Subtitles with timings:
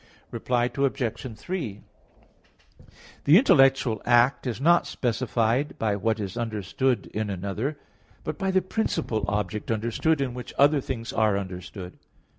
[0.31, 1.37] Reply Obj.
[1.37, 1.81] 3:
[3.25, 7.77] The intellectual act is not specified by what is understood in another,
[8.23, 11.99] but by the principal object understood in which other things are understood.